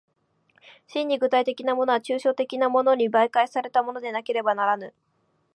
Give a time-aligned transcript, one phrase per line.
[0.87, 4.95] 真に具体的なものは抽象的なものに媒介されたものでなければならぬ。